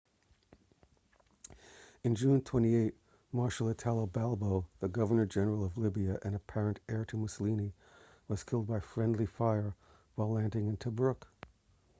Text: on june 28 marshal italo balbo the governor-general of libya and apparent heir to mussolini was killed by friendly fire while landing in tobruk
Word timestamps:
on 2.03 2.15
june 2.15 2.41
28 2.41 2.95
marshal 3.33 3.69
italo 3.69 4.07
balbo 4.07 4.65
the 4.79 4.87
governor-general 4.87 5.63
of 5.63 5.77
libya 5.77 6.17
and 6.23 6.33
apparent 6.33 6.79
heir 6.89 7.05
to 7.05 7.17
mussolini 7.17 7.71
was 8.27 8.43
killed 8.43 8.65
by 8.65 8.79
friendly 8.79 9.27
fire 9.27 9.75
while 10.15 10.31
landing 10.31 10.65
in 10.65 10.75
tobruk 10.75 11.27